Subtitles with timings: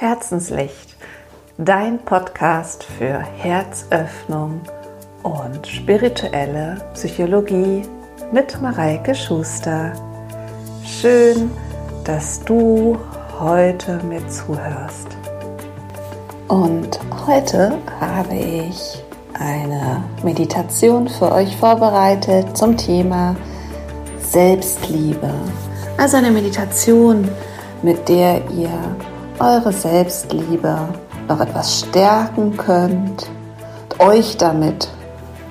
[0.00, 0.94] Herzenslicht,
[1.56, 4.60] dein Podcast für Herzöffnung
[5.24, 7.82] und spirituelle Psychologie
[8.30, 9.92] mit Mareike Schuster.
[10.84, 11.50] Schön,
[12.04, 12.96] dass du
[13.40, 15.08] heute mir zuhörst.
[16.46, 19.02] Und heute habe ich
[19.36, 23.34] eine Meditation für euch vorbereitet zum Thema
[24.20, 25.34] Selbstliebe.
[25.96, 27.28] Also eine Meditation,
[27.82, 28.70] mit der ihr
[29.40, 30.88] eure Selbstliebe
[31.28, 33.28] noch etwas stärken könnt,
[33.98, 34.88] euch damit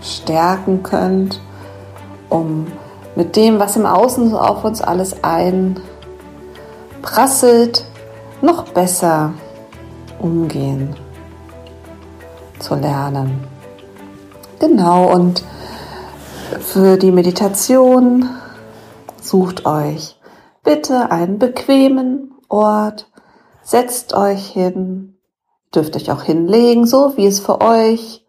[0.02, 1.42] stärken könnt,
[2.30, 2.68] um
[3.16, 5.16] mit dem, was im Außen auf uns alles
[7.02, 7.86] einprasselt,
[8.42, 9.34] noch besser
[10.20, 10.96] umgehen
[12.60, 13.44] zu lernen.
[14.60, 15.44] Genau, und
[16.60, 18.30] für die Meditation
[19.22, 20.18] sucht euch
[20.68, 23.08] bitte einen bequemen Ort,
[23.68, 25.18] Setzt euch hin,
[25.76, 28.26] dürft euch auch hinlegen, so wie es für euch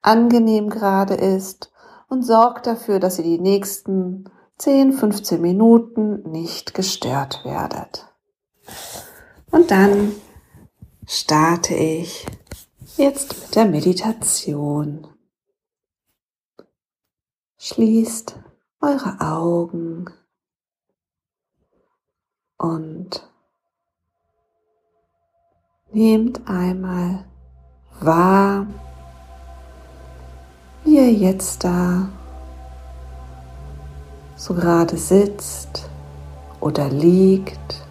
[0.00, 1.72] angenehm gerade ist
[2.08, 8.06] und sorgt dafür, dass ihr die nächsten 10, 15 Minuten nicht gestört werdet.
[9.50, 10.12] Und dann
[11.04, 12.24] starte ich
[12.96, 15.08] jetzt mit der Meditation.
[17.58, 18.38] Schließt
[18.80, 20.12] eure Augen
[22.56, 23.28] und
[25.96, 27.20] Nehmt einmal
[28.02, 28.66] wahr,
[30.84, 32.10] wie ihr jetzt da
[34.36, 35.88] so gerade sitzt
[36.60, 37.82] oder liegt.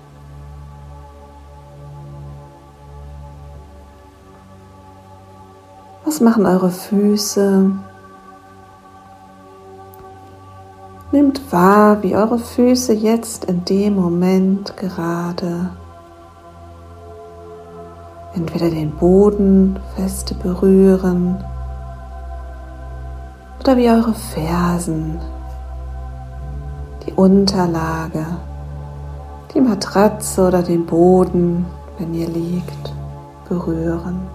[6.03, 7.71] Was machen eure Füße?
[11.11, 15.71] Nehmt wahr, wie eure Füße jetzt in dem Moment gerade
[18.35, 21.43] entweder den Boden feste berühren
[23.59, 25.19] oder wie eure Fersen,
[27.05, 28.25] die Unterlage,
[29.53, 31.65] die Matratze oder den Boden,
[31.97, 32.93] wenn ihr liegt,
[33.49, 34.27] berühren.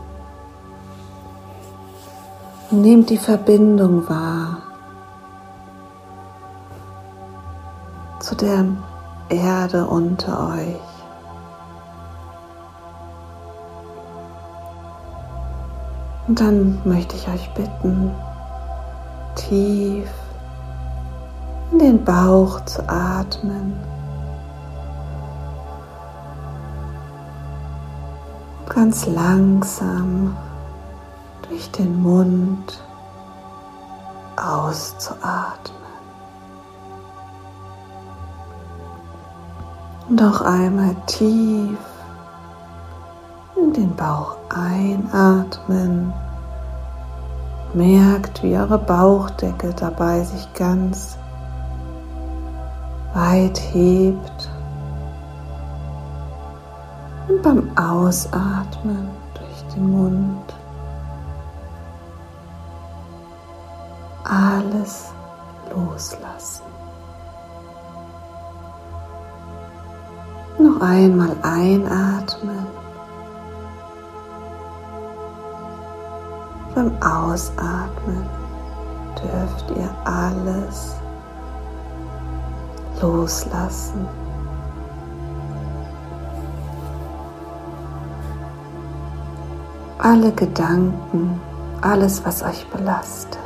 [2.71, 4.59] Und nehmt die Verbindung wahr
[8.21, 8.65] zu der
[9.29, 10.90] Erde unter euch.
[16.31, 18.13] Und dann möchte ich euch bitten,
[19.35, 20.09] tief
[21.73, 23.75] in den Bauch zu atmen.
[28.69, 30.37] Ganz langsam
[31.49, 32.81] durch den Mund
[34.37, 35.81] auszuatmen.
[40.09, 41.77] Und auch einmal tief
[43.57, 46.13] in den Bauch einatmen.
[47.73, 51.17] Merkt, wie eure Bauchdecke dabei sich ganz
[53.15, 54.51] weit hebt.
[57.29, 60.55] Und beim Ausatmen durch den Mund
[64.25, 65.13] alles
[65.75, 66.65] loslassen.
[70.59, 72.80] Noch einmal einatmen.
[76.75, 78.25] Beim Ausatmen
[79.17, 80.95] dürft ihr alles
[83.01, 84.07] loslassen.
[89.99, 91.41] Alle Gedanken,
[91.83, 93.39] alles, was euch belastet,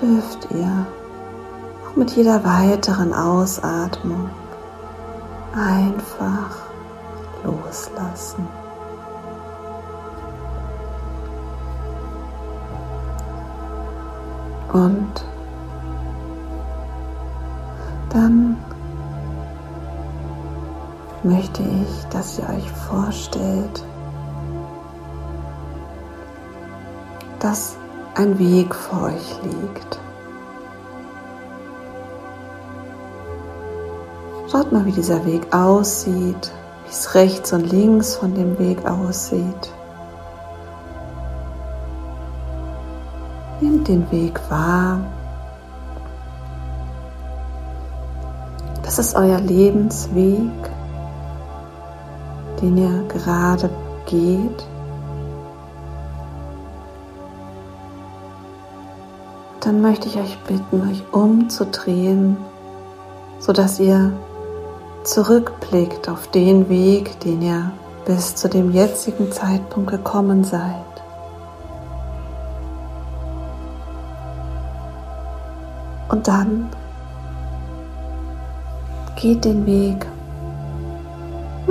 [0.00, 0.86] dürft ihr
[1.84, 4.30] auch mit jeder weiteren Ausatmung
[5.54, 6.56] einfach
[7.44, 8.46] loslassen.
[14.72, 15.24] Und
[18.10, 18.56] dann
[21.22, 23.82] möchte ich, dass ihr euch vorstellt,
[27.38, 27.76] dass
[28.14, 29.98] ein Weg vor euch liegt.
[34.50, 36.52] Schaut mal, wie dieser Weg aussieht,
[36.84, 39.72] wie es rechts und links von dem Weg aussieht.
[43.88, 45.00] Den Weg wahr.
[48.82, 50.50] Das ist euer Lebensweg,
[52.62, 53.70] den ihr gerade
[54.06, 54.64] geht.
[59.60, 62.38] Dann möchte ich euch bitten, euch umzudrehen,
[63.38, 64.12] sodass ihr
[65.04, 67.70] zurückblickt auf den Weg, den ihr
[68.06, 70.87] bis zu dem jetzigen Zeitpunkt gekommen seid.
[76.08, 76.68] Und dann
[79.16, 80.06] geht den Weg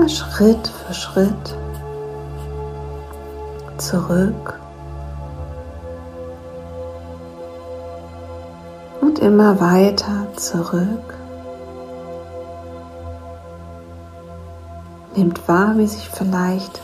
[0.10, 1.58] Schritt für Schritt
[3.78, 4.60] zurück
[9.02, 11.16] und immer weiter zurück.
[15.16, 16.82] Nehmt wahr, wie sich vielleicht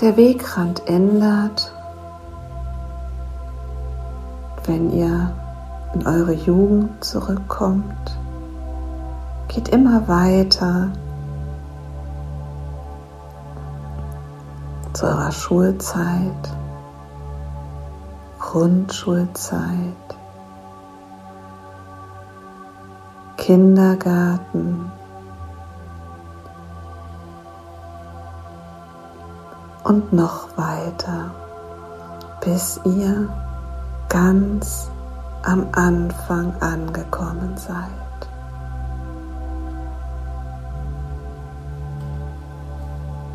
[0.00, 1.72] der Wegrand ändert,
[4.64, 5.32] wenn ihr
[5.94, 8.18] in eure Jugend zurückkommt.
[9.48, 10.90] Geht immer weiter
[14.92, 16.52] zu eurer Schulzeit,
[18.38, 19.68] Grundschulzeit,
[23.36, 24.90] Kindergarten
[29.84, 31.30] und noch weiter,
[32.44, 33.28] bis ihr
[34.08, 34.90] ganz
[35.42, 38.08] am Anfang angekommen seid.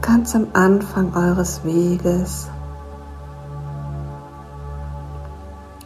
[0.01, 2.49] Ganz am Anfang eures Weges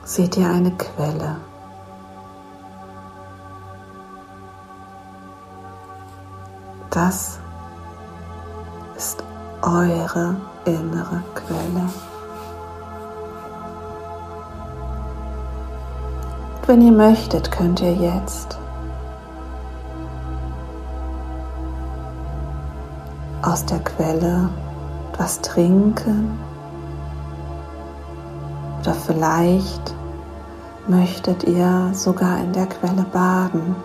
[0.04, 1.38] seht ihr eine Quelle.
[6.90, 7.40] Das
[8.96, 9.24] ist
[9.62, 10.36] eure
[10.66, 12.06] innere Quelle.
[16.68, 18.58] Wenn ihr möchtet, könnt ihr jetzt
[23.42, 24.50] aus der Quelle
[25.14, 26.38] etwas trinken
[28.81, 29.96] oder vielleicht
[30.88, 33.75] möchtet ihr sogar in der Quelle baden.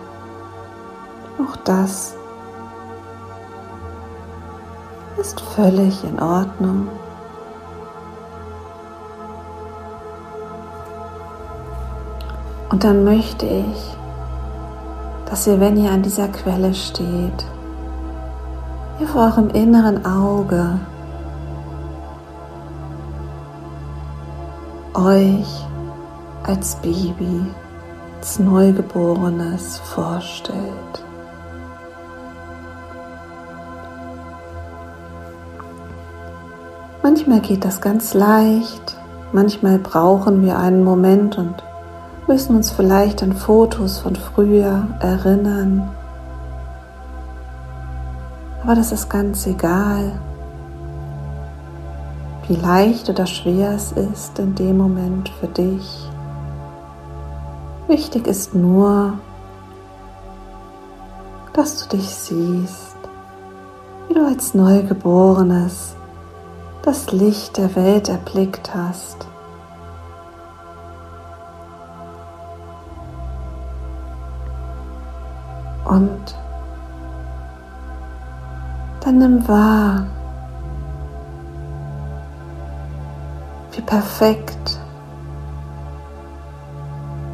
[1.39, 2.15] Auch das
[5.17, 6.89] ist völlig in Ordnung.
[12.73, 13.95] Und dann möchte ich,
[15.29, 17.45] dass ihr, wenn ihr an dieser Quelle steht,
[18.99, 20.79] ihr vor eurem inneren Auge
[24.95, 25.67] euch
[26.41, 27.45] als Baby,
[28.17, 30.57] als Neugeborenes vorstellt.
[37.03, 38.97] Manchmal geht das ganz leicht,
[39.31, 41.63] manchmal brauchen wir einen Moment und
[42.27, 45.89] müssen uns vielleicht an Fotos von früher erinnern.
[48.63, 50.13] Aber das ist ganz egal,
[52.47, 56.09] wie leicht oder schwer es ist in dem Moment für dich.
[57.87, 59.13] Wichtig ist nur,
[61.53, 62.95] dass du dich siehst,
[64.07, 65.95] wie du als Neugeborenes
[66.83, 69.27] das Licht der Welt erblickt hast.
[75.93, 76.35] Und
[79.01, 80.07] dann nimm wahr,
[83.73, 84.79] wie perfekt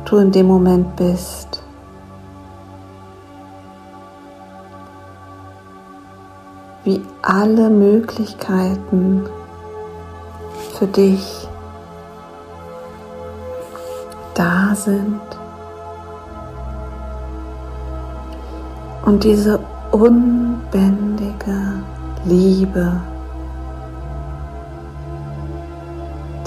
[0.04, 1.64] du in dem Moment bist.
[6.84, 9.26] Wie alle Möglichkeiten
[10.78, 11.48] für dich
[14.34, 15.39] da sind.
[19.10, 19.60] Und diese
[19.92, 21.82] unbändige
[22.26, 23.02] Liebe,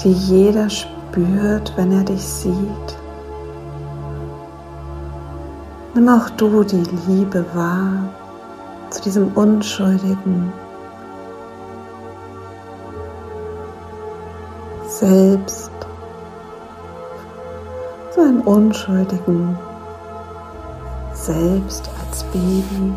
[0.01, 2.97] die jeder spürt, wenn er dich sieht.
[5.93, 8.07] Nimm auch du die Liebe wahr
[8.91, 10.53] zu diesem unschuldigen
[14.87, 15.71] Selbst,
[18.11, 19.57] zu einem unschuldigen
[21.25, 22.93] Selbst als Baby.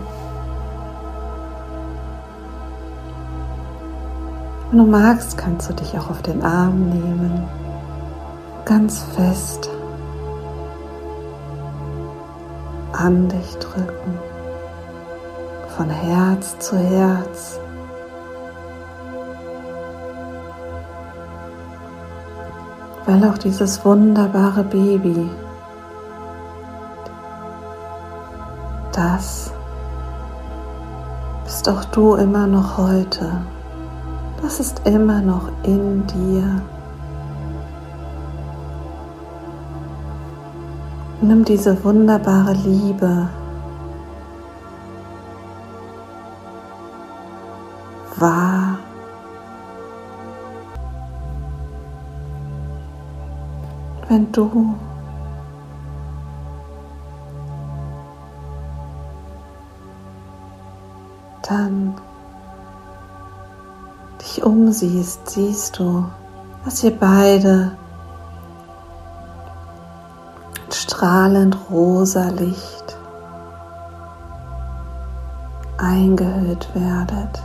[4.69, 7.45] Wenn du magst, kannst du dich auch auf den Arm nehmen,
[8.65, 9.71] ganz fest
[12.95, 14.19] an dich drücken,
[15.77, 17.61] von Herz zu Herz.
[23.05, 25.31] Weil auch dieses wunderbare Baby
[28.97, 29.53] das
[31.45, 33.41] bist auch du immer noch heute.
[34.43, 36.61] Das ist immer noch in dir.
[41.21, 43.29] Nimm diese wunderbare Liebe
[48.17, 48.79] wahr.
[54.09, 54.75] Wenn du
[64.47, 66.05] umsiehst, siehst du,
[66.65, 67.73] dass ihr beide
[70.71, 72.97] strahlend rosa Licht
[75.79, 77.43] eingehüllt werdet.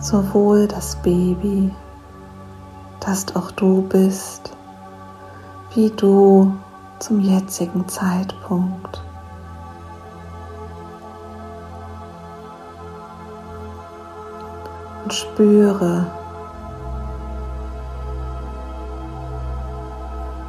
[0.00, 1.74] Sowohl das Baby,
[3.00, 4.55] das auch du bist,
[5.76, 6.56] wie du
[6.98, 9.02] zum jetzigen Zeitpunkt.
[15.04, 16.06] Und spüre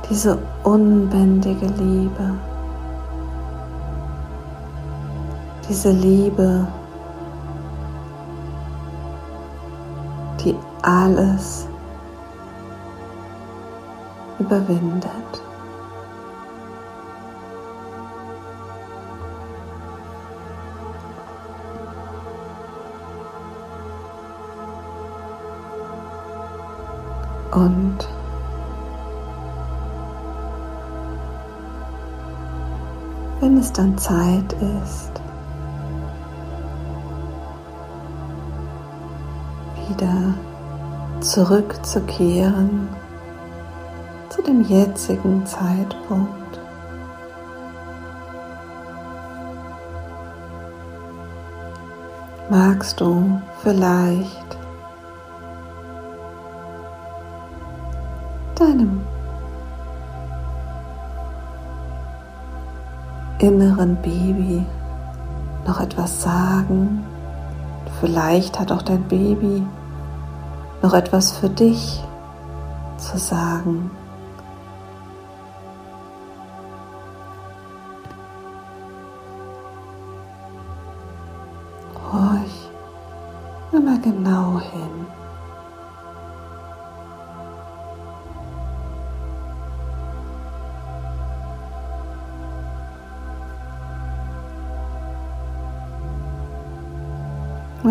[0.09, 2.33] diese unbändige Liebe,
[5.67, 6.65] diese Liebe,
[10.39, 11.67] die alles
[14.47, 15.11] überwindet.
[27.51, 27.97] Und
[33.39, 35.11] wenn es dann Zeit ist,
[39.89, 40.33] wieder
[41.19, 43.06] zurückzukehren zu
[44.47, 46.59] dem jetzigen Zeitpunkt.
[52.49, 54.57] Magst du vielleicht
[58.55, 59.01] deinem
[63.39, 64.65] inneren Baby
[65.65, 67.03] noch etwas sagen?
[67.99, 69.61] Vielleicht hat auch dein Baby
[70.81, 72.01] noch etwas für dich
[72.97, 73.91] zu sagen.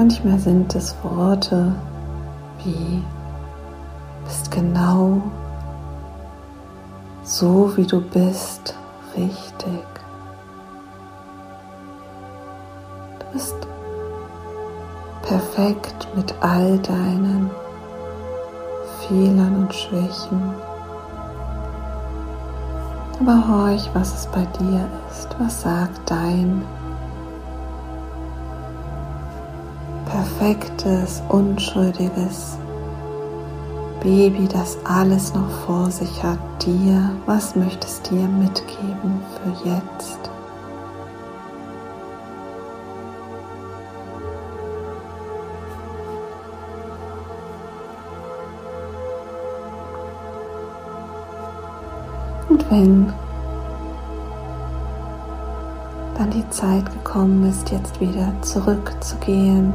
[0.06, 1.74] Manchmal sind es Worte
[2.62, 3.02] wie
[4.24, 5.20] bist genau
[7.24, 8.76] so, wie du bist,
[9.16, 9.84] richtig.
[13.18, 13.56] Du bist
[15.22, 17.50] perfekt mit all deinen
[19.08, 20.54] Fehlern und Schwächen.
[23.18, 25.34] Aber horch, was es bei dir ist.
[25.40, 26.64] Was sagt dein
[30.26, 32.58] perfektes, unschuldiges
[34.00, 40.18] Baby, das alles noch vor sich hat, dir, was möchtest dir mitgeben für jetzt?
[52.48, 53.12] Und wenn
[56.16, 59.72] dann die Zeit gekommen ist, jetzt wieder zurückzugehen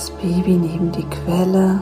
[0.00, 1.78] das Baby neben die Quelle.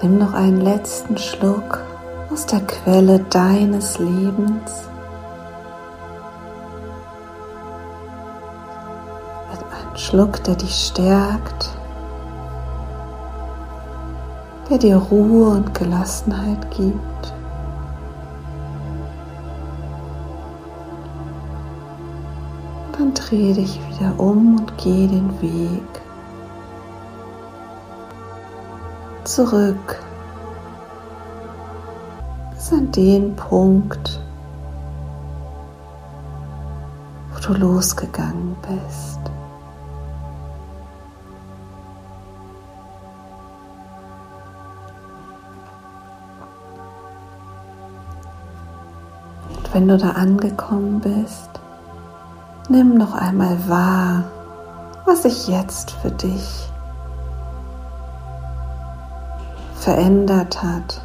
[0.00, 1.82] Nimm noch einen letzten Schluck
[2.32, 4.88] aus der Quelle deines Lebens.
[9.50, 11.70] Einem Schluck, der dich stärkt,
[14.70, 17.35] der dir Ruhe und Gelassenheit gibt.
[23.16, 26.02] Dreh dich wieder um und geh den Weg
[29.24, 30.00] zurück
[32.54, 34.20] bis an den Punkt,
[37.32, 39.20] wo du losgegangen bist.
[49.48, 51.50] Und wenn du da angekommen bist,
[52.76, 54.24] Nimm noch einmal wahr,
[55.06, 56.68] was sich jetzt für dich
[59.76, 61.00] verändert hat.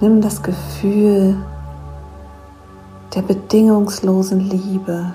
[0.00, 1.36] Nimm das Gefühl
[3.14, 5.12] der bedingungslosen Liebe,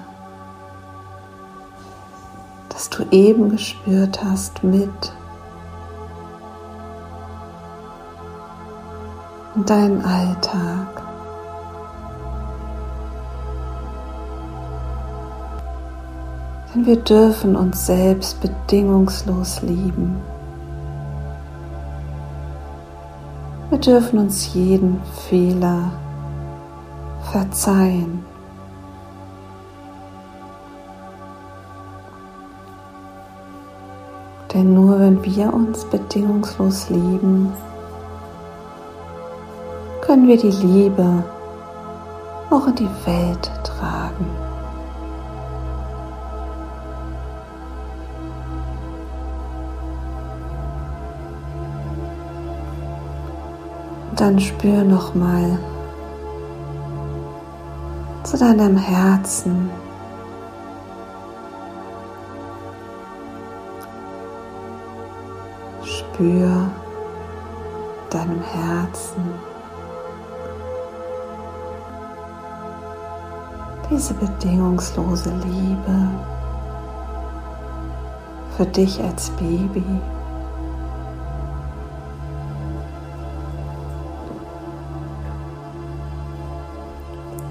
[2.69, 5.11] das du eben gespürt hast, mit
[9.61, 11.03] in deinen Alltag.
[16.73, 20.17] Denn wir dürfen uns selbst bedingungslos lieben.
[23.69, 24.99] Wir dürfen uns jeden
[25.29, 25.91] Fehler
[27.31, 28.25] verzeihen.
[34.53, 37.53] Denn nur wenn wir uns bedingungslos lieben,
[40.11, 41.23] können wir die Liebe
[42.49, 44.25] auch in die Welt tragen.
[54.17, 55.57] dann spür noch mal
[58.23, 59.69] zu deinem Herzen.
[65.85, 66.69] Spür
[68.09, 69.30] deinem Herzen
[74.01, 76.09] diese bedingungslose Liebe
[78.57, 79.83] für dich als Baby.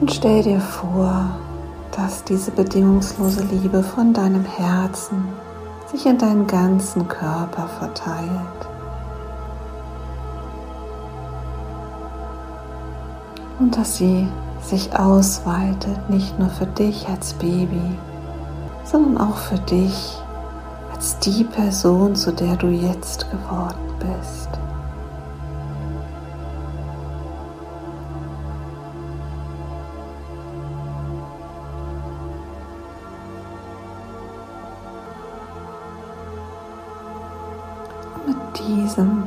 [0.00, 1.30] Und stell dir vor,
[1.92, 5.28] dass diese bedingungslose Liebe von deinem Herzen
[5.86, 8.69] sich in deinen ganzen Körper verteilt.
[13.60, 14.26] Und dass sie
[14.62, 17.98] sich ausweitet, nicht nur für dich als Baby,
[18.84, 20.16] sondern auch für dich
[20.94, 24.48] als die Person, zu der du jetzt geworden bist.
[38.56, 39.22] diesem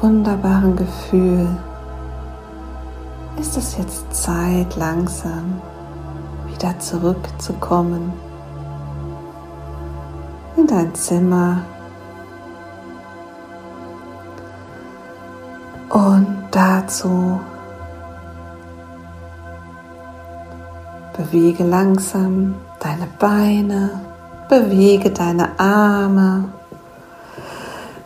[0.00, 1.46] wunderbaren Gefühl
[3.46, 5.60] ist es jetzt Zeit, langsam
[6.48, 8.12] wieder zurückzukommen
[10.56, 11.62] in dein Zimmer.
[15.90, 17.38] Und dazu
[21.16, 24.00] bewege langsam deine Beine,
[24.48, 26.46] bewege deine Arme.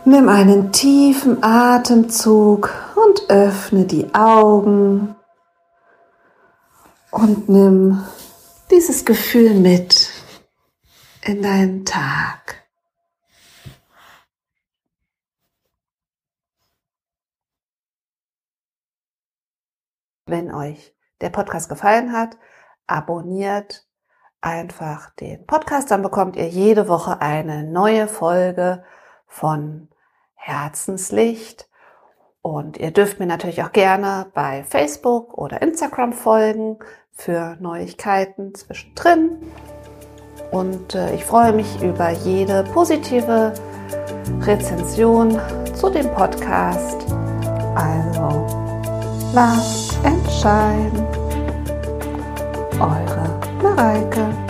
[0.05, 5.15] Nimm einen tiefen Atemzug und öffne die Augen
[7.11, 8.03] und nimm
[8.71, 10.09] dieses Gefühl mit
[11.23, 12.67] in deinen Tag.
[20.25, 22.37] Wenn euch der Podcast gefallen hat,
[22.87, 23.85] abonniert
[24.39, 28.83] einfach den Podcast, dann bekommt ihr jede Woche eine neue Folge
[29.27, 29.89] von
[30.33, 31.69] Herzenslicht.
[32.41, 36.79] Und ihr dürft mir natürlich auch gerne bei Facebook oder Instagram folgen
[37.11, 39.37] für Neuigkeiten zwischendrin.
[40.51, 43.53] Und äh, ich freue mich über jede positive
[44.41, 45.39] Rezension
[45.75, 47.05] zu dem Podcast.
[47.75, 48.47] Also,
[50.03, 51.07] and Shine.
[52.79, 54.40] Eure Mareike.